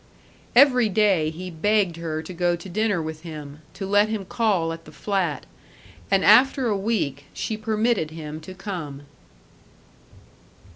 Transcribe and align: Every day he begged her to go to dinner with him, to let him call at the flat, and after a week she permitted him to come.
Every 0.55 0.89
day 0.89 1.29
he 1.29 1.51
begged 1.51 1.97
her 1.97 2.23
to 2.23 2.33
go 2.33 2.55
to 2.55 2.67
dinner 2.67 3.03
with 3.03 3.21
him, 3.21 3.61
to 3.75 3.85
let 3.85 4.09
him 4.09 4.25
call 4.25 4.73
at 4.73 4.85
the 4.85 4.91
flat, 4.91 5.45
and 6.09 6.25
after 6.25 6.65
a 6.67 6.75
week 6.75 7.25
she 7.35 7.55
permitted 7.55 8.09
him 8.09 8.39
to 8.41 8.55
come. 8.55 9.03